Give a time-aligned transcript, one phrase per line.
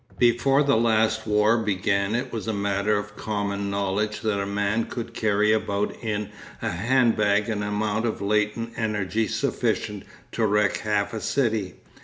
[0.17, 4.85] Before the last war began it was a matter of common knowledge that a man
[4.85, 10.01] could carry about in a handbag an amount of latent energy sufficient
[10.31, 11.75] to wreck half a city.